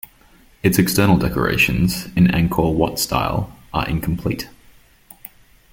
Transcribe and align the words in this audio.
Its 0.63 0.79
external 0.79 1.15
decorations, 1.15 2.05
in 2.15 2.25
Angkor 2.29 2.73
Wat 2.73 2.97
style, 2.97 3.55
are 3.71 3.87
incomplete. 3.87 4.49